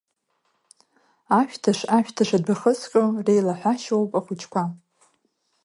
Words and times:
Ашәҭыш, 1.39 1.79
ашәҭыш 1.97 2.29
адәы 2.37 2.55
хызҟьо 2.59 3.03
реилаҳәашьоуп 3.25 4.11
ахәыҷқәа! 4.19 4.63